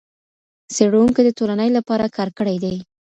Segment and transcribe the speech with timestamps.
[0.73, 2.77] څېړونکو د ټولني لپاره کار کړئ دئ.